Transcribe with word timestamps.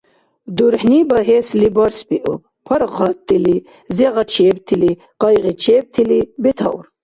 ДурхӀни 0.57 0.99
багьесли 1.09 1.67
барсбиуб: 1.75 2.41
паргъаттили, 2.65 3.57
зегъачебтили, 3.97 4.91
къайгъичебтили 5.21 6.17
бетаур. 6.41 6.85